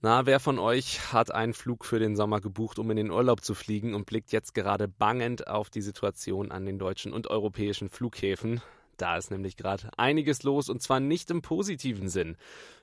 [0.00, 3.42] Na, wer von euch hat einen Flug für den Sommer gebucht, um in den Urlaub
[3.42, 7.88] zu fliegen und blickt jetzt gerade bangend auf die Situation an den deutschen und europäischen
[7.88, 8.60] Flughäfen?
[8.96, 12.36] Da ist nämlich gerade einiges los und zwar nicht im positiven Sinn.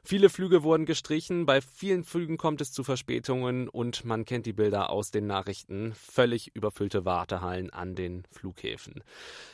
[0.04, 4.54] Viele Flüge wurden gestrichen, bei vielen Flügen kommt es zu Verspätungen und man kennt die
[4.54, 5.94] Bilder aus den Nachrichten.
[5.94, 9.04] Völlig überfüllte Wartehallen an den Flughäfen.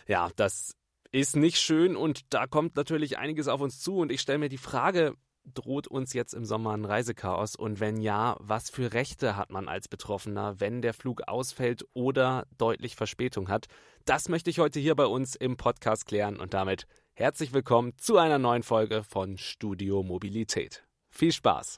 [0.08, 0.76] Ja, das
[1.12, 4.50] ist nicht schön und da kommt natürlich einiges auf uns zu und ich stelle mir
[4.50, 7.56] die Frage, droht uns jetzt im Sommer ein Reisechaos?
[7.56, 12.48] Und wenn ja, was für Rechte hat man als Betroffener, wenn der Flug ausfällt oder
[12.58, 13.68] deutlich Verspätung hat?
[14.06, 18.18] Das möchte ich heute hier bei uns im Podcast klären und damit herzlich willkommen zu
[18.18, 20.84] einer neuen Folge von Studio Mobilität.
[21.10, 21.78] Viel Spaß!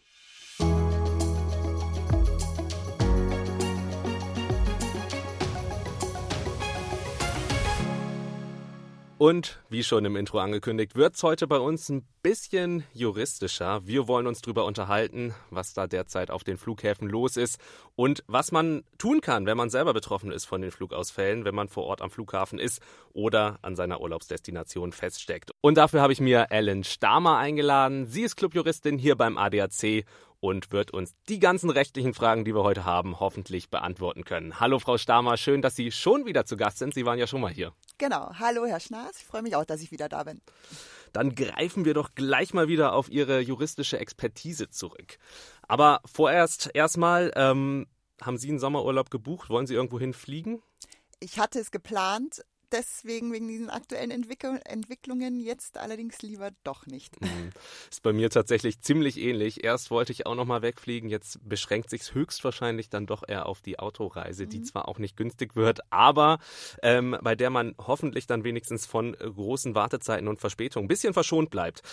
[9.20, 13.86] Und wie schon im Intro angekündigt, wird es heute bei uns ein bisschen juristischer.
[13.86, 17.60] Wir wollen uns darüber unterhalten, was da derzeit auf den Flughäfen los ist
[17.96, 21.70] und was man tun kann, wenn man selber betroffen ist von den Flugausfällen, wenn man
[21.70, 22.82] vor Ort am Flughafen ist
[23.14, 25.52] oder an seiner Urlaubsdestination feststeckt.
[25.62, 28.08] Und dafür habe ich mir Ellen Stamer eingeladen.
[28.08, 30.06] Sie ist Clubjuristin hier beim ADAC
[30.44, 34.60] und wird uns die ganzen rechtlichen Fragen, die wir heute haben, hoffentlich beantworten können.
[34.60, 36.94] Hallo Frau Stamer, schön, dass Sie schon wieder zu Gast sind.
[36.94, 37.72] Sie waren ja schon mal hier.
[37.98, 38.30] Genau.
[38.38, 40.42] Hallo Herr Schnaas, ich freue mich auch, dass ich wieder da bin.
[41.14, 45.18] Dann greifen wir doch gleich mal wieder auf Ihre juristische Expertise zurück.
[45.66, 47.88] Aber vorerst erstmal, ähm,
[48.22, 49.50] haben Sie einen Sommerurlaub gebucht?
[49.50, 50.62] Wollen Sie irgendwo hinfliegen?
[51.22, 57.22] Ich hatte es geplant, deswegen wegen diesen aktuellen Entwickl Entwicklungen jetzt allerdings lieber doch nicht.
[57.22, 57.52] Mhm.
[57.90, 59.64] Ist bei mir tatsächlich ziemlich ähnlich.
[59.64, 63.62] Erst wollte ich auch noch mal wegfliegen, jetzt beschränkt sich höchstwahrscheinlich dann doch eher auf
[63.62, 64.66] die Autoreise, die mhm.
[64.66, 66.40] zwar auch nicht günstig wird, aber
[66.82, 71.50] ähm, bei der man hoffentlich dann wenigstens von großen Wartezeiten und Verspätungen ein bisschen verschont
[71.50, 71.84] bleibt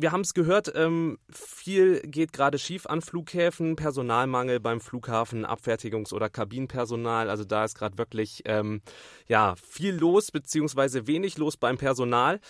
[0.00, 6.12] wir haben es gehört, ähm, viel geht gerade schief an Flughäfen, Personalmangel beim Flughafen, Abfertigungs-
[6.14, 7.28] oder Kabinenpersonal.
[7.28, 8.82] Also da ist gerade wirklich ähm,
[9.28, 12.40] ja viel los beziehungsweise wenig los beim Personal.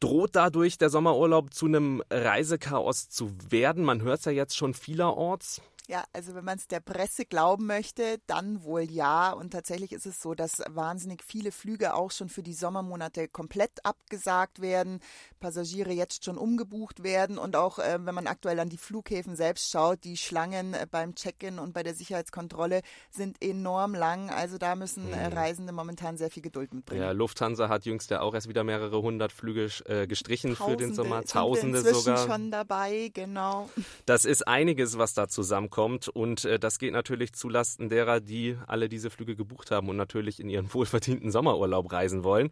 [0.00, 3.84] Droht dadurch der Sommerurlaub zu einem Reisechaos zu werden?
[3.84, 5.60] Man hört es ja jetzt schon vielerorts.
[5.90, 9.32] Ja, also wenn man es der Presse glauben möchte, dann wohl ja.
[9.32, 13.86] Und tatsächlich ist es so, dass wahnsinnig viele Flüge auch schon für die Sommermonate komplett
[13.86, 15.00] abgesagt werden,
[15.40, 19.70] Passagiere jetzt schon umgebucht werden und auch äh, wenn man aktuell an die Flughäfen selbst
[19.70, 24.28] schaut, die Schlangen äh, beim Check-in und bei der Sicherheitskontrolle sind enorm lang.
[24.28, 25.32] Also da müssen äh, hm.
[25.32, 27.00] Reisende momentan sehr viel Geduld mitbringen.
[27.00, 30.76] Ja, Lufthansa hat jüngst ja auch erst wieder mehrere hundert Flüge äh, gestrichen Tausende für
[30.76, 31.24] den Sommer.
[31.24, 32.26] Tausende sind sogar.
[32.26, 33.70] schon dabei, genau.
[34.04, 36.08] Das ist einiges, was da zusammenkommt kommt.
[36.08, 40.40] Und äh, das geht natürlich zulasten derer, die alle diese Flüge gebucht haben und natürlich
[40.40, 42.50] in ihren wohlverdienten Sommerurlaub reisen wollen.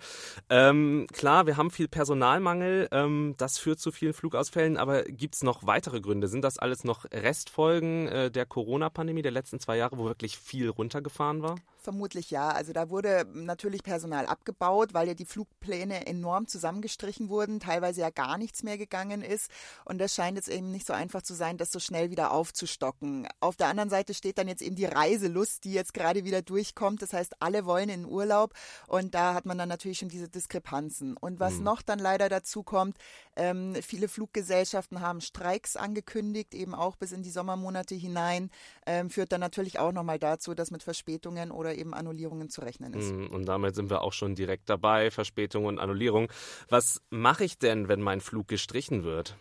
[0.48, 2.86] Ähm, klar, wir haben viel Personalmangel.
[2.92, 4.76] Ähm, das führt zu vielen Flugausfällen.
[4.76, 6.28] Aber gibt es noch weitere Gründe?
[6.28, 10.68] Sind das alles noch Restfolgen äh, der Corona-Pandemie der letzten zwei Jahre, wo wirklich viel
[10.68, 11.56] runtergefahren war?
[11.86, 12.48] Vermutlich ja.
[12.48, 18.10] Also da wurde natürlich Personal abgebaut, weil ja die Flugpläne enorm zusammengestrichen wurden, teilweise ja
[18.10, 19.52] gar nichts mehr gegangen ist.
[19.84, 23.28] Und das scheint jetzt eben nicht so einfach zu sein, das so schnell wieder aufzustocken.
[23.38, 27.02] Auf der anderen Seite steht dann jetzt eben die Reiselust, die jetzt gerade wieder durchkommt.
[27.02, 28.54] Das heißt, alle wollen in Urlaub
[28.88, 31.16] und da hat man dann natürlich schon diese Diskrepanzen.
[31.16, 31.62] Und was mhm.
[31.62, 32.98] noch dann leider dazu kommt,
[33.36, 38.50] ähm, viele Fluggesellschaften haben Streiks angekündigt, eben auch bis in die Sommermonate hinein,
[38.86, 42.94] ähm, führt dann natürlich auch nochmal dazu, dass mit Verspätungen oder eben Annullierungen zu rechnen
[42.94, 43.12] ist.
[43.12, 46.28] Mhm, und damit sind wir auch schon direkt dabei, Verspätung und Annullierung.
[46.68, 49.36] Was mache ich denn, wenn mein Flug gestrichen wird?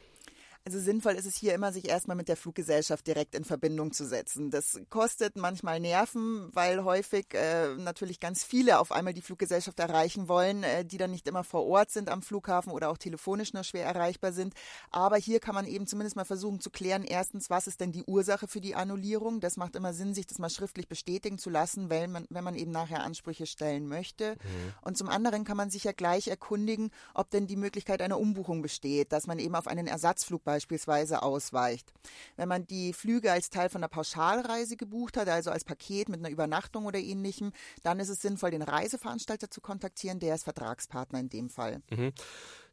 [0.67, 4.03] Also sinnvoll ist es hier immer, sich erstmal mit der Fluggesellschaft direkt in Verbindung zu
[4.03, 4.49] setzen.
[4.49, 10.27] Das kostet manchmal Nerven, weil häufig äh, natürlich ganz viele auf einmal die Fluggesellschaft erreichen
[10.27, 13.63] wollen, äh, die dann nicht immer vor Ort sind am Flughafen oder auch telefonisch nur
[13.63, 14.55] schwer erreichbar sind.
[14.89, 18.03] Aber hier kann man eben zumindest mal versuchen zu klären, erstens, was ist denn die
[18.03, 19.41] Ursache für die Annullierung?
[19.41, 22.55] Das macht immer Sinn, sich das mal schriftlich bestätigen zu lassen, weil man, wenn man
[22.55, 24.31] eben nachher Ansprüche stellen möchte.
[24.31, 24.73] Mhm.
[24.81, 28.63] Und zum anderen kann man sich ja gleich erkundigen, ob denn die Möglichkeit einer Umbuchung
[28.63, 31.91] besteht, dass man eben auf einen Ersatzflug beispielsweise ausweicht.
[32.37, 36.19] Wenn man die Flüge als Teil von einer Pauschalreise gebucht hat, also als Paket mit
[36.19, 37.51] einer Übernachtung oder ähnlichem,
[37.83, 41.81] dann ist es sinnvoll, den Reiseveranstalter zu kontaktieren, der ist Vertragspartner in dem Fall.
[41.89, 42.13] Mhm.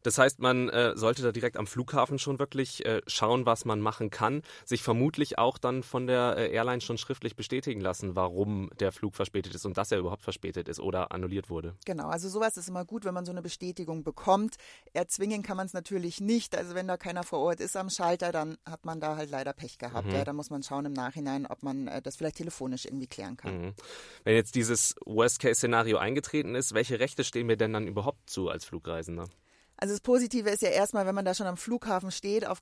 [0.02, 3.80] Das heißt, man äh, sollte da direkt am Flughafen schon wirklich äh, schauen, was man
[3.80, 8.70] machen kann, sich vermutlich auch dann von der äh, Airline schon schriftlich bestätigen lassen, warum
[8.78, 11.74] der Flug verspätet ist und dass er überhaupt verspätet ist oder annulliert wurde.
[11.84, 14.56] Genau, also sowas ist immer gut, wenn man so eine Bestätigung bekommt.
[14.92, 16.56] Erzwingen kann man es natürlich nicht.
[16.56, 19.52] Also wenn da keiner vor Ort ist am Schalter, dann hat man da halt leider
[19.52, 20.08] Pech gehabt.
[20.08, 20.14] Mhm.
[20.14, 23.36] Ja, da muss man schauen im Nachhinein, ob man äh, das vielleicht telefonisch irgendwie klären
[23.36, 23.60] kann.
[23.60, 23.74] Mhm.
[24.24, 28.64] Wenn jetzt dieses Worst-Case-Szenario eingetreten ist, welche Rechte stehen mir denn dann überhaupt zu als
[28.64, 29.28] Flugreisender?
[29.82, 32.60] Also das Positive ist ja erstmal, wenn man da schon am Flughafen steht, auf,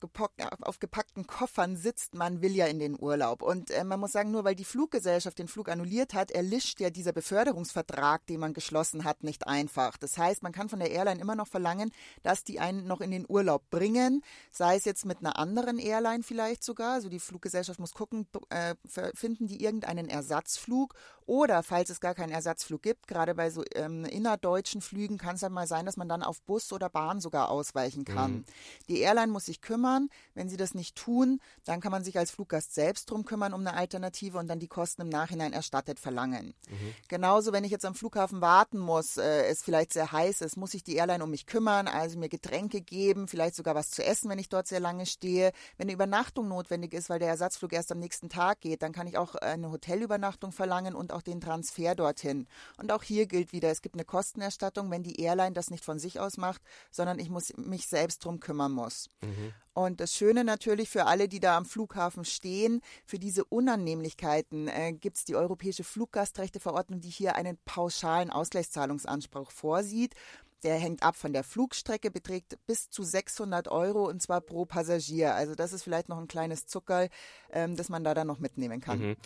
[0.63, 3.43] auf gepackten Koffern sitzt, man will ja in den Urlaub.
[3.43, 6.89] Und äh, man muss sagen, nur weil die Fluggesellschaft den Flug annulliert hat, erlischt ja
[6.89, 9.99] dieser Beförderungsvertrag, den man geschlossen hat, nicht einfach.
[9.99, 11.91] Das heißt, man kann von der Airline immer noch verlangen,
[12.23, 16.23] dass die einen noch in den Urlaub bringen, sei es jetzt mit einer anderen Airline
[16.23, 16.95] vielleicht sogar.
[16.95, 18.75] Also die Fluggesellschaft muss gucken, äh,
[19.13, 20.95] finden die irgendeinen Ersatzflug
[21.31, 25.43] oder falls es gar keinen Ersatzflug gibt, gerade bei so ähm, innerdeutschen Flügen kann es
[25.43, 28.33] dann mal sein, dass man dann auf Bus oder Bahn sogar ausweichen kann.
[28.33, 28.45] Mhm.
[28.89, 30.09] Die Airline muss sich kümmern.
[30.35, 33.61] Wenn sie das nicht tun, dann kann man sich als Fluggast selbst drum kümmern um
[33.61, 36.53] eine Alternative und dann die Kosten im Nachhinein erstattet verlangen.
[36.69, 36.95] Mhm.
[37.07, 40.73] Genauso, wenn ich jetzt am Flughafen warten muss, äh, es vielleicht sehr heiß ist, muss
[40.73, 44.31] sich die Airline um mich kümmern, also mir Getränke geben, vielleicht sogar was zu essen,
[44.31, 45.53] wenn ich dort sehr lange stehe.
[45.77, 49.07] Wenn eine Übernachtung notwendig ist, weil der Ersatzflug erst am nächsten Tag geht, dann kann
[49.07, 52.47] ich auch eine Hotelübernachtung verlangen und auch den Transfer dorthin.
[52.77, 55.99] Und auch hier gilt wieder, es gibt eine Kostenerstattung, wenn die Airline das nicht von
[55.99, 59.09] sich aus macht, sondern ich muss mich selbst drum kümmern muss.
[59.23, 59.53] Mhm.
[59.73, 64.93] Und das Schöne natürlich für alle, die da am Flughafen stehen, für diese Unannehmlichkeiten äh,
[64.93, 70.15] gibt es die Europäische Fluggastrechteverordnung, die hier einen pauschalen Ausgleichszahlungsanspruch vorsieht.
[70.63, 75.35] Der hängt ab von der Flugstrecke, beträgt bis zu 600 Euro und zwar pro Passagier.
[75.35, 77.09] Also das ist vielleicht noch ein kleines Zuckerl,
[77.53, 79.01] ähm, das man da dann noch mitnehmen kann.
[79.01, 79.17] Mhm.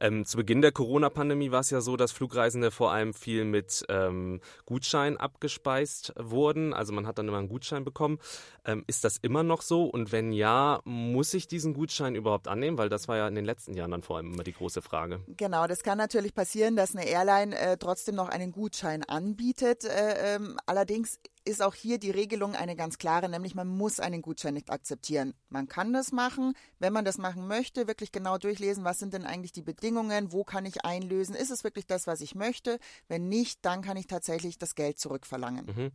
[0.00, 3.84] Ähm, zu Beginn der Corona-Pandemie war es ja so, dass Flugreisende vor allem viel mit
[3.88, 6.72] ähm, Gutschein abgespeist wurden.
[6.72, 8.18] Also man hat dann immer einen Gutschein bekommen.
[8.64, 9.84] Ähm, ist das immer noch so?
[9.84, 12.78] Und wenn ja, muss ich diesen Gutschein überhaupt annehmen?
[12.78, 15.20] Weil das war ja in den letzten Jahren dann vor allem immer die große Frage.
[15.26, 19.84] Genau, das kann natürlich passieren, dass eine Airline äh, trotzdem noch einen Gutschein anbietet.
[19.84, 24.22] Äh, ähm, Allerdings ist auch hier die Regelung eine ganz klare, nämlich man muss einen
[24.22, 25.34] Gutschein nicht akzeptieren.
[25.48, 29.24] Man kann das machen, wenn man das machen möchte, wirklich genau durchlesen, was sind denn
[29.24, 32.78] eigentlich die Bedingungen, wo kann ich einlösen, ist es wirklich das, was ich möchte?
[33.08, 35.66] Wenn nicht, dann kann ich tatsächlich das Geld zurückverlangen.
[35.66, 35.90] Mhm.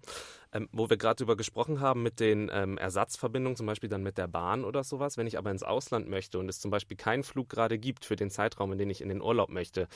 [0.52, 4.18] Ähm, wo wir gerade darüber gesprochen haben mit den ähm, Ersatzverbindungen, zum Beispiel dann mit
[4.18, 7.24] der Bahn oder sowas, wenn ich aber ins Ausland möchte und es zum Beispiel keinen
[7.24, 9.88] Flug gerade gibt für den Zeitraum, in den ich in den Urlaub möchte,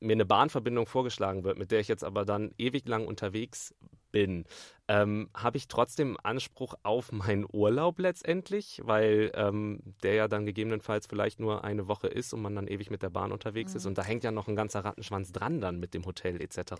[0.00, 3.74] mir eine Bahnverbindung vorgeschlagen wird, mit der ich jetzt aber dann ewig lang unterwegs
[4.14, 4.44] bin,
[4.86, 11.06] ähm, habe ich trotzdem Anspruch auf meinen Urlaub letztendlich, weil ähm, der ja dann gegebenenfalls
[11.06, 13.76] vielleicht nur eine Woche ist und man dann ewig mit der Bahn unterwegs mhm.
[13.78, 13.86] ist.
[13.86, 16.74] Und da hängt ja noch ein ganzer Rattenschwanz dran dann mit dem Hotel etc.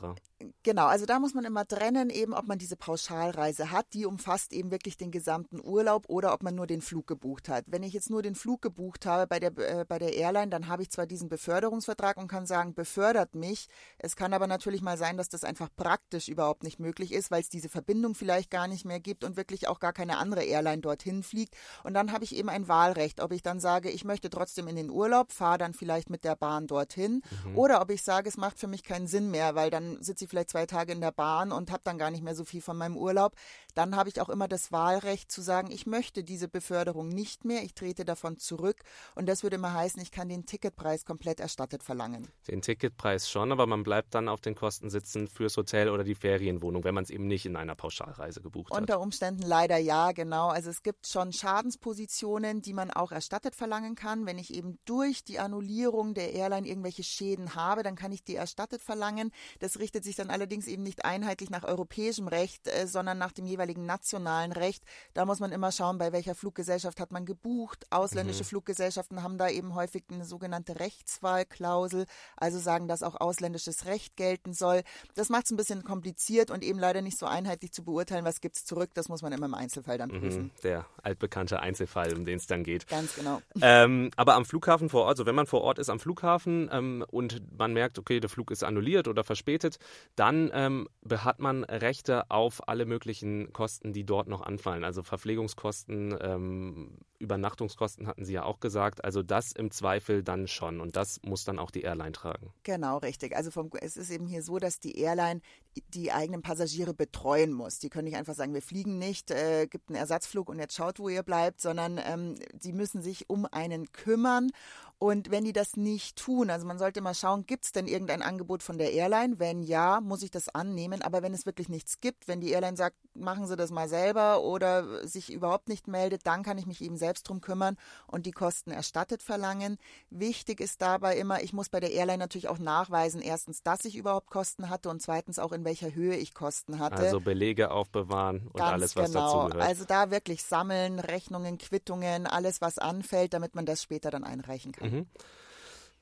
[0.63, 4.53] Genau, also da muss man immer trennen, eben ob man diese Pauschalreise hat, die umfasst
[4.53, 7.65] eben wirklich den gesamten Urlaub oder ob man nur den Flug gebucht hat.
[7.69, 10.69] Wenn ich jetzt nur den Flug gebucht habe bei der, äh, bei der Airline, dann
[10.69, 13.69] habe ich zwar diesen Beförderungsvertrag und kann sagen, befördert mich.
[13.99, 17.41] Es kann aber natürlich mal sein, dass das einfach praktisch überhaupt nicht möglich ist, weil
[17.41, 20.81] es diese Verbindung vielleicht gar nicht mehr gibt und wirklich auch gar keine andere Airline
[20.81, 21.57] dorthin fliegt.
[21.83, 24.77] Und dann habe ich eben ein Wahlrecht, ob ich dann sage, ich möchte trotzdem in
[24.77, 27.59] den Urlaub, fahre dann vielleicht mit der Bahn dorthin mhm.
[27.59, 30.31] oder ob ich sage, es macht für mich keinen Sinn mehr, weil dann sitze ich
[30.31, 32.77] vielleicht zwei Tage in der Bahn und habe dann gar nicht mehr so viel von
[32.77, 33.35] meinem Urlaub.
[33.75, 37.63] Dann habe ich auch immer das Wahlrecht zu sagen, ich möchte diese Beförderung nicht mehr,
[37.63, 38.83] ich trete davon zurück
[39.15, 42.29] und das würde immer heißen, ich kann den Ticketpreis komplett erstattet verlangen.
[42.49, 46.15] Den Ticketpreis schon, aber man bleibt dann auf den Kosten sitzen fürs Hotel oder die
[46.15, 48.81] Ferienwohnung, wenn man es eben nicht in einer Pauschalreise gebucht hat.
[48.81, 50.49] Unter Umständen leider ja, genau.
[50.49, 54.27] Also es gibt schon Schadenspositionen, die man auch erstattet verlangen kann.
[54.27, 58.35] Wenn ich eben durch die Annullierung der Airline irgendwelche Schäden habe, dann kann ich die
[58.35, 59.31] erstattet verlangen.
[59.61, 63.47] Das richtet sich dann allerdings eben nicht einheitlich nach europäischem Recht, äh, sondern nach dem
[63.47, 64.83] jeweiligen nationalen Recht.
[65.15, 67.87] Da muss man immer schauen, bei welcher Fluggesellschaft hat man gebucht.
[67.91, 68.49] Ausländische mhm.
[68.49, 72.07] Fluggesellschaften haben da eben häufig eine sogenannte Rechtswahlklausel,
[72.37, 74.83] also sagen, dass auch ausländisches Recht gelten soll.
[75.15, 78.41] Das macht es ein bisschen kompliziert und eben leider nicht so einheitlich zu beurteilen, was
[78.41, 78.91] gibt es zurück.
[78.95, 80.21] Das muss man immer im Einzelfall dann mhm.
[80.21, 80.43] prüfen.
[80.43, 82.89] Mhm, der altbekannte Einzelfall, um den es dann geht.
[82.89, 83.41] Ganz genau.
[83.61, 87.05] Ähm, aber am Flughafen vor Ort, also wenn man vor Ort ist am Flughafen ähm,
[87.11, 89.79] und man merkt, okay, der Flug ist annulliert oder verspätet,
[90.17, 94.85] dann ähm, hat man Rechte auf alle möglichen Kosten, die dort noch anfallen.
[94.85, 99.05] Also Verpflegungskosten, ähm, Übernachtungskosten hatten Sie ja auch gesagt.
[99.05, 100.81] Also das im Zweifel dann schon.
[100.81, 102.53] Und das muss dann auch die Airline tragen.
[102.63, 103.37] Genau, richtig.
[103.37, 105.41] Also vom, es ist eben hier so, dass die Airline
[105.89, 107.79] die eigenen Passagiere betreuen muss.
[107.79, 110.99] Die können nicht einfach sagen, wir fliegen nicht, äh, gibt einen Ersatzflug und jetzt schaut,
[110.99, 114.51] wo ihr bleibt, sondern ähm, sie müssen sich um einen kümmern
[114.99, 118.23] und wenn die das nicht tun, also man sollte mal schauen, gibt es denn irgendein
[118.23, 119.39] Angebot von der Airline?
[119.39, 121.03] Wenn ja, muss ich das annehmen.
[121.03, 124.43] Aber wenn es wirklich nichts gibt, wenn die Airline sagt, machen Sie das mal selber
[124.43, 128.33] oder sich überhaupt nicht meldet, dann kann ich mich eben selbst drum kümmern und die
[128.33, 129.79] Kosten erstattet verlangen.
[130.11, 133.97] Wichtig ist dabei immer, ich muss bei der Airline natürlich auch nachweisen, erstens, dass ich
[133.97, 136.97] überhaupt Kosten hatte und zweitens auch in welcher Höhe ich Kosten hatte.
[136.97, 139.45] Also Belege aufbewahren und Ganz alles, was genau.
[139.45, 139.69] dazu gehört.
[139.69, 144.73] Also da wirklich sammeln, Rechnungen, Quittungen, alles, was anfällt, damit man das später dann einreichen
[144.73, 144.84] kann.
[144.85, 145.07] Mhm.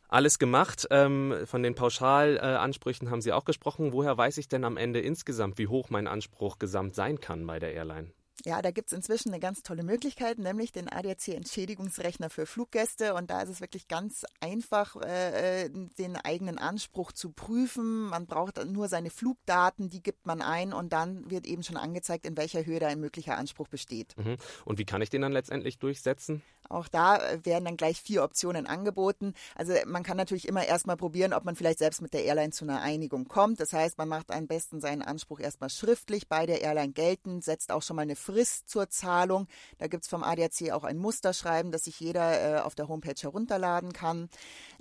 [0.08, 0.86] alles gemacht.
[0.90, 3.92] Ähm, von den Pauschalansprüchen haben Sie auch gesprochen.
[3.92, 7.58] Woher weiß ich denn am Ende insgesamt, wie hoch mein Anspruch gesamt sein kann bei
[7.58, 8.12] der Airline?
[8.44, 13.14] Ja, da gibt es inzwischen eine ganz tolle Möglichkeit, nämlich den ADAC-Entschädigungsrechner für Fluggäste.
[13.14, 18.08] Und da ist es wirklich ganz einfach, äh, äh, den eigenen Anspruch zu prüfen.
[18.08, 22.26] Man braucht nur seine Flugdaten, die gibt man ein und dann wird eben schon angezeigt,
[22.26, 24.16] in welcher Höhe da ein möglicher Anspruch besteht.
[24.16, 24.36] Mhm.
[24.64, 26.42] Und wie kann ich den dann letztendlich durchsetzen?
[26.68, 29.34] Auch da äh, werden dann gleich vier Optionen angeboten.
[29.54, 32.64] Also man kann natürlich immer erstmal probieren, ob man vielleicht selbst mit der Airline zu
[32.64, 33.60] einer Einigung kommt.
[33.60, 37.70] Das heißt, man macht am besten seinen Anspruch erstmal schriftlich bei der Airline geltend, setzt
[37.70, 39.46] auch schon mal eine Frist zur Zahlung.
[39.78, 43.20] Da gibt es vom ADAC auch ein Musterschreiben, das sich jeder äh, auf der Homepage
[43.20, 44.30] herunterladen kann.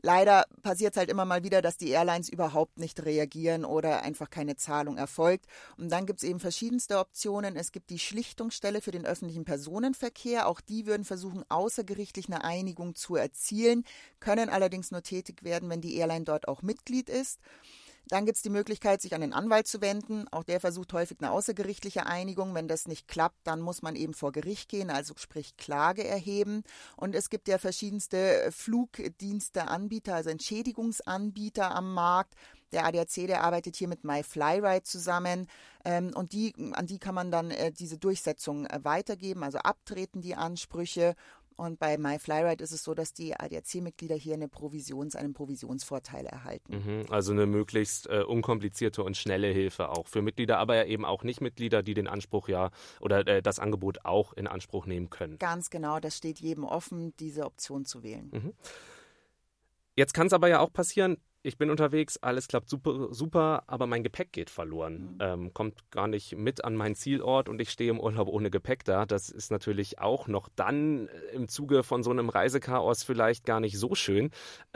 [0.01, 4.29] Leider passiert es halt immer mal wieder, dass die Airlines überhaupt nicht reagieren oder einfach
[4.29, 5.45] keine Zahlung erfolgt.
[5.77, 7.55] Und dann gibt es eben verschiedenste Optionen.
[7.55, 10.47] Es gibt die Schlichtungsstelle für den öffentlichen Personenverkehr.
[10.47, 13.83] Auch die würden versuchen, außergerichtlich eine Einigung zu erzielen,
[14.19, 17.39] können allerdings nur tätig werden, wenn die Airline dort auch Mitglied ist.
[18.11, 20.27] Dann gibt es die Möglichkeit, sich an den Anwalt zu wenden.
[20.31, 22.53] Auch der versucht häufig eine außergerichtliche Einigung.
[22.53, 26.63] Wenn das nicht klappt, dann muss man eben vor Gericht gehen, also sprich Klage erheben.
[26.97, 32.35] Und es gibt ja verschiedenste Flugdiensteanbieter, also Entschädigungsanbieter am Markt.
[32.73, 35.47] Der ADAC, der arbeitet hier mit MyFlyride zusammen
[35.83, 40.21] ähm, und die, an die kann man dann äh, diese Durchsetzung äh, weitergeben, also abtreten
[40.21, 41.15] die Ansprüche
[41.61, 46.73] und bei MyFlyride ist es so, dass die ADAC-Mitglieder hier eine Provisions, einen Provisionsvorteil erhalten.
[46.73, 51.05] Mhm, also eine möglichst äh, unkomplizierte und schnelle Hilfe auch für Mitglieder, aber ja eben
[51.05, 55.37] auch Nicht-Mitglieder, die den Anspruch ja oder äh, das Angebot auch in Anspruch nehmen können.
[55.37, 58.31] Ganz genau, das steht jedem offen, diese Option zu wählen.
[58.33, 58.53] Mhm.
[59.95, 63.87] Jetzt kann es aber ja auch passieren, ich bin unterwegs, alles klappt super, super, aber
[63.87, 65.13] mein Gepäck geht verloren.
[65.13, 65.17] Mhm.
[65.19, 68.83] Ähm, kommt gar nicht mit an meinen Zielort und ich stehe im Urlaub ohne Gepäck
[68.85, 69.05] da.
[69.05, 73.79] Das ist natürlich auch noch dann im Zuge von so einem Reisechaos vielleicht gar nicht
[73.79, 74.29] so schön.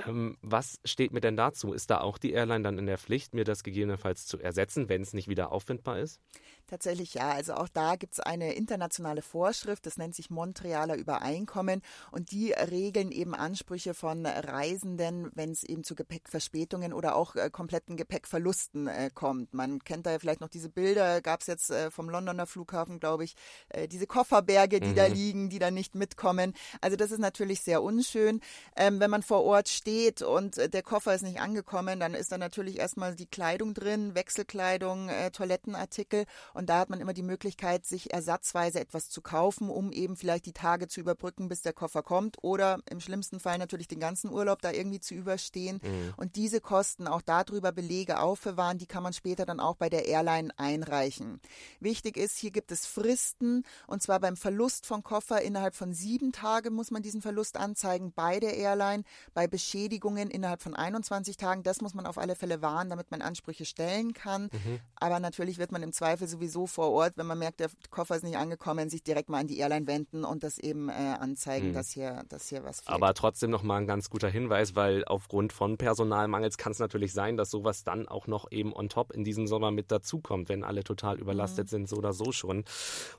[0.08, 1.74] Ähm, was steht mir denn dazu?
[1.74, 5.02] Ist da auch die Airline dann in der Pflicht, mir das gegebenenfalls zu ersetzen, wenn
[5.02, 6.20] es nicht wieder auffindbar ist?
[6.68, 7.30] Tatsächlich ja.
[7.30, 12.54] Also auch da gibt es eine internationale Vorschrift, das nennt sich Montrealer Übereinkommen und die
[12.54, 18.88] regeln eben Ansprüche von Reisenden, wenn es eben zu Gepäckverspätungen oder auch äh, kompletten Gepäckverlusten
[18.88, 19.54] äh, kommt.
[19.54, 23.00] Man kennt da ja vielleicht noch diese Bilder, gab es jetzt äh, vom Londoner Flughafen,
[23.00, 23.36] glaube ich,
[23.70, 24.96] äh, diese Kofferberge, die mhm.
[24.96, 26.54] da liegen, die da nicht mitkommen.
[26.82, 28.42] Also das ist natürlich sehr unschön.
[28.76, 32.32] Ähm, wenn man vor Ort steht und äh, der Koffer ist nicht angekommen, dann ist
[32.32, 37.22] da natürlich erstmal die Kleidung drin, Wechselkleidung, äh, Toilettenartikel und da hat man immer die
[37.22, 41.74] Möglichkeit, sich ersatzweise etwas zu kaufen, um eben vielleicht die Tage zu überbrücken, bis der
[41.74, 45.82] Koffer kommt oder im schlimmsten Fall natürlich den ganzen Urlaub da irgendwie zu überstehen.
[45.84, 46.14] Mhm.
[46.16, 50.06] Und diese Kosten, auch darüber Belege aufbewahren, die kann man später dann auch bei der
[50.06, 51.42] Airline einreichen.
[51.82, 56.32] Wichtig ist, hier gibt es Fristen und zwar beim Verlust von Koffer innerhalb von sieben
[56.32, 59.04] Tagen muss man diesen Verlust anzeigen bei der Airline.
[59.34, 63.22] Bei Beschädigungen innerhalb von 21 Tagen, das muss man auf alle Fälle wahren, damit man
[63.22, 64.44] Ansprüche stellen kann.
[64.44, 64.80] Mhm.
[64.96, 68.16] Aber natürlich wird man im Zweifel sowieso sowieso vor Ort, wenn man merkt, der Koffer
[68.16, 71.70] ist nicht angekommen, sich direkt mal an die Airline wenden und das eben äh, anzeigen,
[71.70, 71.74] mhm.
[71.74, 72.90] dass, hier, dass hier was fehlt.
[72.90, 77.38] Aber trotzdem nochmal ein ganz guter Hinweis, weil aufgrund von Personalmangels kann es natürlich sein,
[77.38, 80.84] dass sowas dann auch noch eben on top in diesem Sommer mit dazukommt, wenn alle
[80.84, 81.70] total überlastet mhm.
[81.70, 82.66] sind, so oder so schon.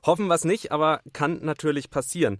[0.05, 2.39] Hoffen wir es nicht, aber kann natürlich passieren.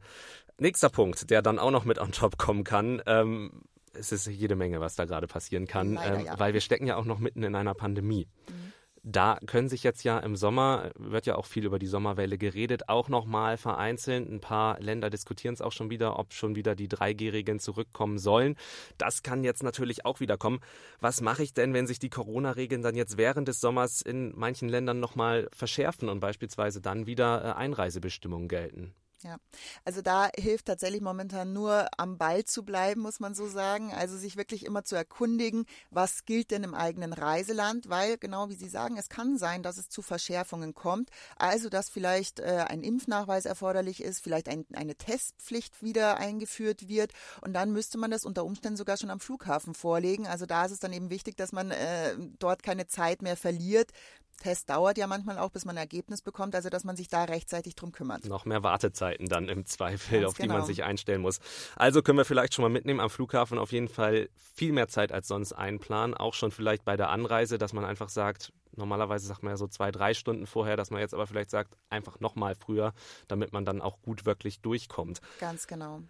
[0.60, 3.02] Nächster Punkt, der dann auch noch mit on top kommen kann.
[3.06, 3.62] Ähm,
[3.94, 6.40] es ist jede Menge, was da gerade passieren kann, Leider, ähm, ja.
[6.40, 8.28] weil wir stecken ja auch noch mitten in einer Pandemie.
[8.48, 8.74] Mhm
[9.10, 12.90] da können sich jetzt ja im Sommer, wird ja auch viel über die Sommerwelle geredet,
[12.90, 14.30] auch nochmal vereinzelt.
[14.30, 18.58] Ein paar Länder diskutieren es auch schon wieder, ob schon wieder die Dreijährigen zurückkommen sollen.
[18.98, 20.60] Das kann jetzt natürlich auch wieder kommen.
[21.00, 24.68] Was mache ich denn, wenn sich die Corona-Regeln dann jetzt während des Sommers in manchen
[24.68, 28.94] Ländern nochmal verschärfen und beispielsweise dann wieder äh, Einreisebestimmungen gelten?
[29.24, 29.38] Ja,
[29.84, 33.92] also da hilft tatsächlich momentan nur am Ball zu bleiben, muss man so sagen.
[33.92, 38.54] Also sich wirklich immer zu erkundigen, was gilt denn im eigenen Reiseland, weil genau wie
[38.56, 41.10] Sie sagen, es kann sein, dass es zu Verschärfungen kommt.
[41.36, 47.12] Also dass vielleicht äh, ein Impfnachweis erforderlich ist, vielleicht ein, eine Testpflicht wieder eingeführt wird
[47.42, 50.28] und dann müsste man das unter Umständen sogar schon am Flughafen vorlegen.
[50.28, 53.92] Also da ist es dann eben wichtig, dass man äh, dort keine Zeit mehr verliert,
[54.38, 57.24] Test dauert ja manchmal auch, bis man ein Ergebnis bekommt, also dass man sich da
[57.24, 58.26] rechtzeitig drum kümmert.
[58.26, 58.64] Noch mehr
[59.08, 60.44] Wartezeiten dann im Zweifel, Ganz auf genau.
[60.44, 60.68] die man genau.
[60.68, 61.40] sich einstellen muss.
[61.76, 65.12] Also können wir vielleicht schon mal mitnehmen, am Flughafen auf jeden Fall viel mehr Zeit
[65.12, 69.44] als sonst einplanen, auch schon vielleicht bei der Anreise, dass man einfach sagt, normalerweise sagt
[69.44, 72.56] man ja so zwei, drei Stunden vorher, dass man jetzt aber vielleicht sagt, einfach nochmal
[72.56, 72.94] früher,
[73.28, 75.22] damit man dann auch gut wirklich durchkommt.
[75.40, 76.02] Ganz genau.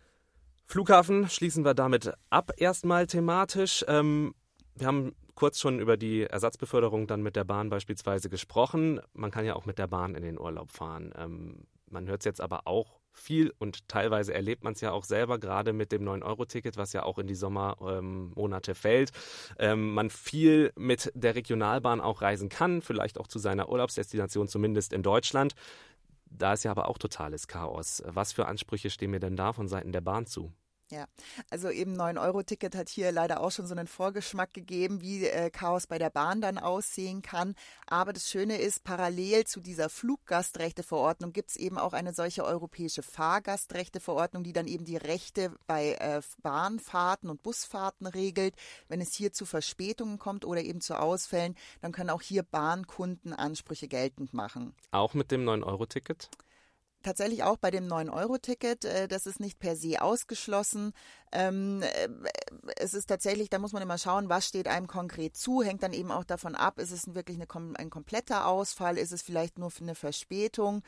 [0.66, 3.86] Flughafen schließen wir damit ab erstmal thematisch.
[3.88, 4.34] Ähm,
[4.76, 9.00] wir haben kurz schon über die Ersatzbeförderung dann mit der Bahn beispielsweise gesprochen.
[9.14, 11.14] Man kann ja auch mit der Bahn in den Urlaub fahren.
[11.16, 15.04] Ähm, man hört es jetzt aber auch viel und teilweise erlebt man es ja auch
[15.04, 19.12] selber, gerade mit dem 9-Euro-Ticket, was ja auch in die Sommermonate ähm, fällt.
[19.58, 24.94] Ähm, man viel mit der Regionalbahn auch reisen kann, vielleicht auch zu seiner Urlaubsdestination, zumindest
[24.94, 25.56] in Deutschland.
[26.30, 28.04] Da ist ja aber auch totales Chaos.
[28.06, 30.54] Was für Ansprüche stehen mir denn da von Seiten der Bahn zu?
[30.90, 31.06] Ja,
[31.50, 35.86] also eben 9-Euro-Ticket hat hier leider auch schon so einen Vorgeschmack gegeben, wie äh, Chaos
[35.86, 37.56] bei der Bahn dann aussehen kann.
[37.88, 43.04] Aber das Schöne ist, parallel zu dieser Fluggastrechteverordnung gibt es eben auch eine solche europäische
[43.04, 48.56] Fahrgastrechteverordnung, die dann eben die Rechte bei äh, Bahnfahrten und Busfahrten regelt.
[48.88, 53.34] Wenn es hier zu Verspätungen kommt oder eben zu Ausfällen, dann können auch hier Bahnkunden
[53.34, 54.74] Ansprüche geltend machen.
[54.92, 56.30] Auch mit dem 9-Euro-Ticket?
[57.04, 58.86] Tatsächlich auch bei dem 9-Euro-Ticket.
[58.86, 60.94] Äh, das ist nicht per se ausgeschlossen.
[61.32, 62.10] Ähm, äh,
[62.78, 65.94] es ist tatsächlich, da muss man immer schauen, was steht einem konkret zu, hängt dann
[65.94, 69.72] eben auch davon ab, ist es wirklich eine, ein kompletter Ausfall, ist es vielleicht nur
[69.72, 70.84] für eine Verspätung.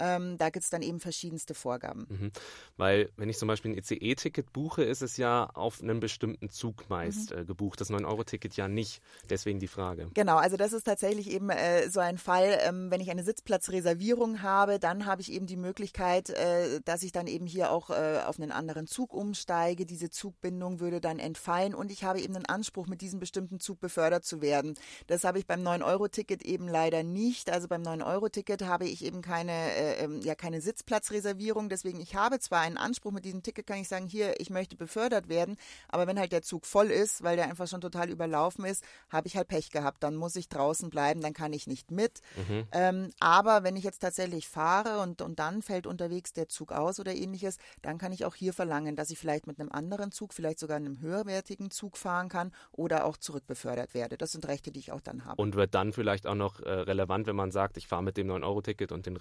[0.00, 2.06] Ähm, da gibt es dann eben verschiedenste Vorgaben.
[2.08, 2.30] Mhm.
[2.76, 6.88] Weil, wenn ich zum Beispiel ein ICE-Ticket buche, ist es ja auf einen bestimmten Zug
[6.88, 7.38] meist mhm.
[7.38, 7.80] äh, gebucht.
[7.80, 9.02] Das 9-Euro-Ticket ja nicht.
[9.28, 10.08] Deswegen die Frage.
[10.14, 14.42] Genau, also das ist tatsächlich eben äh, so ein Fall, ähm, wenn ich eine Sitzplatzreservierung
[14.42, 18.20] habe, dann habe ich eben die Möglichkeit, äh, dass ich dann eben hier auch äh,
[18.26, 19.86] auf einen anderen Zug umsteige.
[19.86, 23.80] Diese Zugbindung würde dann entfallen und ich habe eben einen Anspruch, mit diesem bestimmten Zug
[23.80, 24.74] befördert zu werden.
[25.06, 27.50] Das habe ich beim 9-Euro-Ticket eben leider nicht.
[27.50, 29.52] Also beim 9-Euro-Ticket habe ich eben keine
[29.90, 31.68] äh, ähm, ja keine Sitzplatzreservierung.
[31.68, 34.76] Deswegen, ich habe zwar einen Anspruch mit diesem Ticket, kann ich sagen, hier, ich möchte
[34.76, 35.56] befördert werden,
[35.88, 39.26] aber wenn halt der Zug voll ist, weil der einfach schon total überlaufen ist, habe
[39.26, 40.02] ich halt Pech gehabt.
[40.02, 42.20] Dann muss ich draußen bleiben, dann kann ich nicht mit.
[42.48, 42.64] Mhm.
[42.72, 47.00] Ähm, aber wenn ich jetzt tatsächlich fahre und, und dann fällt unterwegs der Zug aus
[47.00, 50.34] oder ähnliches, dann kann ich auch hier verlangen, dass ich vielleicht mit einem anderen Zug,
[50.34, 54.16] vielleicht sogar einem höherwertigen Zug fahren kann oder auch zurückbefördert werde.
[54.16, 55.40] Das sind Rechte, die ich auch dann habe.
[55.40, 58.28] Und wird dann vielleicht auch noch äh, relevant, wenn man sagt, ich fahre mit dem
[58.28, 59.16] 9-Euro-Ticket und den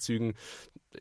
[0.00, 0.34] Regionalzügen Zügen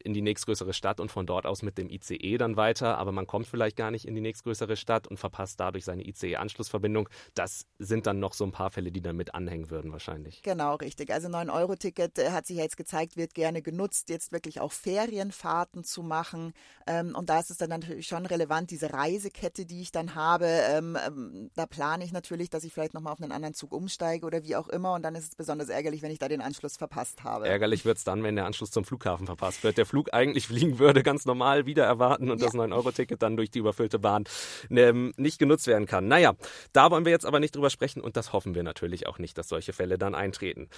[0.03, 3.27] in die nächstgrößere Stadt und von dort aus mit dem ICE dann weiter, aber man
[3.27, 7.09] kommt vielleicht gar nicht in die nächstgrößere Stadt und verpasst dadurch seine ICE-Anschlussverbindung.
[7.33, 10.41] Das sind dann noch so ein paar Fälle, die dann mit anhängen würden wahrscheinlich.
[10.43, 11.11] Genau, richtig.
[11.11, 15.83] Also 9-Euro-Ticket äh, hat sich ja jetzt gezeigt, wird gerne genutzt, jetzt wirklich auch Ferienfahrten
[15.83, 16.53] zu machen.
[16.85, 20.45] Ähm, und da ist es dann natürlich schon relevant, diese Reisekette, die ich dann habe.
[20.45, 24.25] Ähm, ähm, da plane ich natürlich, dass ich vielleicht nochmal auf einen anderen Zug umsteige
[24.25, 24.93] oder wie auch immer.
[24.93, 27.47] Und dann ist es besonders ärgerlich, wenn ich da den Anschluss verpasst habe.
[27.47, 29.77] Ärgerlich wird es dann, wenn der Anschluss zum Flughafen verpasst wird.
[29.77, 32.47] Der Flug eigentlich fliegen würde, ganz normal wieder erwarten und ja.
[32.47, 34.23] das 9-Euro-Ticket dann durch die überfüllte Bahn
[34.69, 36.07] ähm, nicht genutzt werden kann.
[36.07, 36.33] Naja,
[36.73, 39.37] da wollen wir jetzt aber nicht drüber sprechen und das hoffen wir natürlich auch nicht,
[39.37, 40.69] dass solche Fälle dann eintreten.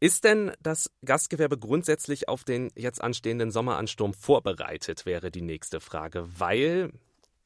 [0.00, 6.26] Ist denn das Gastgewerbe grundsätzlich auf den jetzt anstehenden Sommeransturm vorbereitet, wäre die nächste Frage,
[6.38, 6.92] weil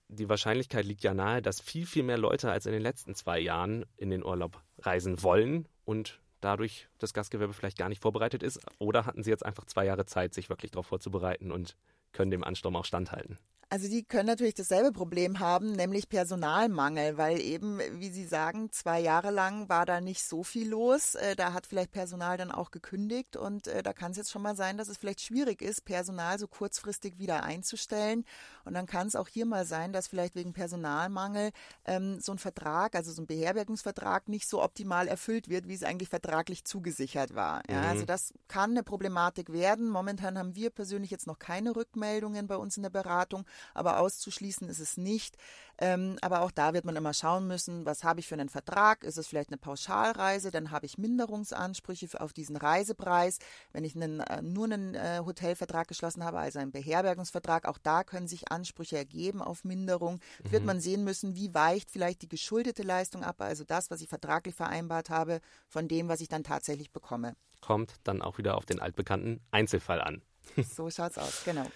[0.08, 3.40] die Wahrscheinlichkeit liegt ja nahe, dass viel, viel mehr Leute als in den letzten zwei
[3.40, 8.60] Jahren in den Urlaub reisen wollen und dadurch das Gastgewerbe vielleicht gar nicht vorbereitet ist?
[8.78, 11.76] Oder hatten Sie jetzt einfach zwei Jahre Zeit, sich wirklich darauf vorzubereiten und
[12.12, 13.38] können dem Ansturm auch standhalten?
[13.72, 19.00] Also die können natürlich dasselbe Problem haben, nämlich Personalmangel, weil eben, wie Sie sagen, zwei
[19.00, 21.14] Jahre lang war da nicht so viel los.
[21.14, 24.42] Äh, da hat vielleicht Personal dann auch gekündigt und äh, da kann es jetzt schon
[24.42, 28.26] mal sein, dass es vielleicht schwierig ist, Personal so kurzfristig wieder einzustellen.
[28.66, 31.50] Und dann kann es auch hier mal sein, dass vielleicht wegen Personalmangel
[31.86, 35.82] ähm, so ein Vertrag, also so ein Beherbergungsvertrag nicht so optimal erfüllt wird, wie es
[35.82, 37.62] eigentlich vertraglich zugesichert war.
[37.70, 37.88] Ja, mhm.
[37.88, 39.88] Also das kann eine Problematik werden.
[39.88, 44.68] Momentan haben wir persönlich jetzt noch keine Rückmeldungen bei uns in der Beratung aber auszuschließen
[44.68, 45.36] ist es nicht.
[45.78, 49.04] Ähm, aber auch da wird man immer schauen müssen, was habe ich für einen Vertrag?
[49.04, 50.50] Ist es vielleicht eine Pauschalreise?
[50.50, 53.38] Dann habe ich Minderungsansprüche auf diesen Reisepreis.
[53.72, 58.04] Wenn ich einen, äh, nur einen äh, Hotelvertrag geschlossen habe, also einen Beherbergungsvertrag, auch da
[58.04, 60.20] können sich Ansprüche ergeben auf Minderung.
[60.44, 60.52] Mhm.
[60.52, 64.08] Wird man sehen müssen, wie weicht vielleicht die geschuldete Leistung ab, also das, was ich
[64.08, 67.34] vertraglich vereinbart habe, von dem, was ich dann tatsächlich bekomme.
[67.60, 70.22] Kommt dann auch wieder auf den altbekannten Einzelfall an.
[70.76, 71.66] So schaut's aus, genau.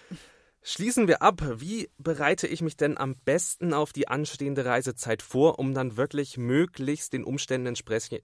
[0.69, 1.41] Schließen wir ab.
[1.55, 6.37] Wie bereite ich mich denn am besten auf die anstehende Reisezeit vor, um dann wirklich
[6.37, 7.73] möglichst den Umständen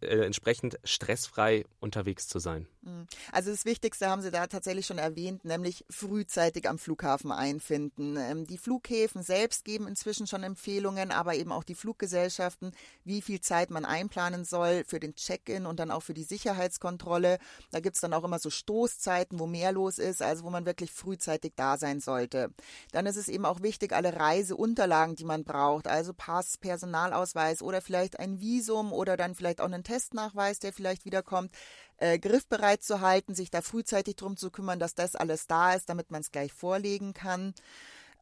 [0.01, 2.67] äh, entsprechend stressfrei unterwegs zu sein?
[2.83, 3.07] Mhm.
[3.31, 8.17] Also das Wichtigste haben Sie da tatsächlich schon erwähnt, nämlich frühzeitig am Flughafen einfinden.
[8.17, 12.71] Ähm, die Flughäfen selbst geben inzwischen schon Empfehlungen, aber eben auch die Fluggesellschaften,
[13.05, 17.39] wie viel Zeit man einplanen soll für den Check-in und dann auch für die Sicherheitskontrolle.
[17.71, 20.65] Da gibt es dann auch immer so Stoßzeiten, wo mehr los ist, also wo man
[20.65, 22.49] wirklich frühzeitig da sein sollte.
[22.91, 27.81] Dann ist es eben auch wichtig, alle Reiseunterlagen, die man braucht, also Pass, Personalausweis oder
[27.81, 31.51] vielleicht ein Visum oder dann vielleicht auch einen Testnachweis, der vielleicht wiederkommt,
[31.97, 35.89] äh, griffbereit zu halten, sich da frühzeitig darum zu kümmern, dass das alles da ist,
[35.89, 37.53] damit man es gleich vorlegen kann.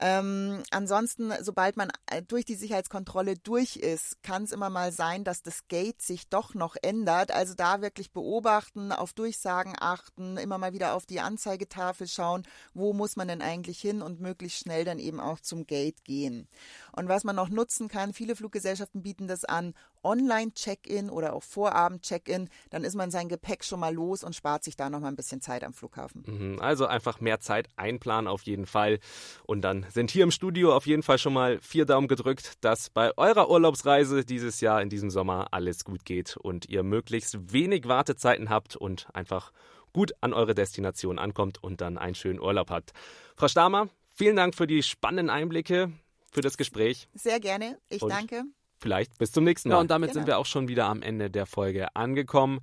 [0.03, 5.23] Ähm, ansonsten, sobald man äh, durch die Sicherheitskontrolle durch ist, kann es immer mal sein,
[5.23, 7.31] dass das Gate sich doch noch ändert.
[7.31, 12.93] Also da wirklich beobachten, auf Durchsagen achten, immer mal wieder auf die Anzeigetafel schauen, wo
[12.93, 16.47] muss man denn eigentlich hin und möglichst schnell dann eben auch zum Gate gehen.
[16.93, 22.50] Und was man noch nutzen kann, viele Fluggesellschaften bieten das an, Online-Check-in oder auch Vorabend-Check-in,
[22.70, 25.16] dann ist man sein Gepäck schon mal los und spart sich da noch mal ein
[25.16, 26.24] bisschen Zeit am Flughafen.
[26.26, 29.00] Mhm, also einfach mehr Zeit einplanen auf jeden Fall.
[29.46, 32.90] Und dann sind hier im Studio auf jeden Fall schon mal vier Daumen gedrückt, dass
[32.90, 37.88] bei eurer Urlaubsreise dieses Jahr in diesem Sommer alles gut geht und ihr möglichst wenig
[37.88, 39.52] Wartezeiten habt und einfach
[39.94, 42.92] gut an eure Destination ankommt und dann einen schönen Urlaub habt.
[43.36, 45.92] Frau Stamer, vielen Dank für die spannenden Einblicke,
[46.32, 47.08] für das Gespräch.
[47.14, 47.78] Sehr gerne.
[47.90, 48.44] Ich und danke.
[48.82, 49.76] Vielleicht bis zum nächsten Mal.
[49.76, 50.20] Ja, und damit genau.
[50.20, 52.60] sind wir auch schon wieder am Ende der Folge angekommen.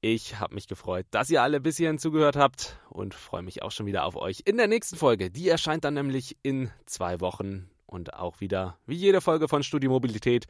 [0.00, 3.70] Ich habe mich gefreut, dass ihr alle bis hierhin zugehört habt und freue mich auch
[3.70, 5.30] schon wieder auf euch in der nächsten Folge.
[5.30, 9.90] Die erscheint dann nämlich in zwei Wochen und auch wieder wie jede Folge von Studio
[9.90, 10.46] Mobilität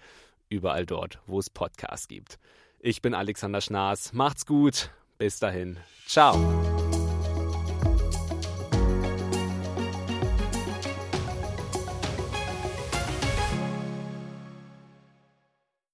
[0.48, 2.38] überall dort, wo es Podcasts gibt.
[2.78, 4.12] Ich bin Alexander Schnaas.
[4.12, 4.90] Macht's gut.
[5.18, 5.78] Bis dahin.
[6.06, 6.79] Ciao.